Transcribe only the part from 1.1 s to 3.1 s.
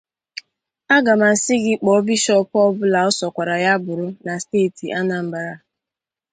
m asị gị kpọọ Bishọọpụ ọbụla